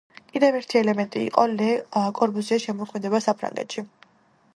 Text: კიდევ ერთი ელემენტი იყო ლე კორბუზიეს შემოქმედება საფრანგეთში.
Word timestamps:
კიდევ 0.29 0.55
ერთი 0.59 0.77
ელემენტი 0.79 1.21
იყო 1.25 1.43
ლე 1.51 1.67
კორბუზიეს 2.21 2.65
შემოქმედება 2.65 3.21
საფრანგეთში. 3.27 3.85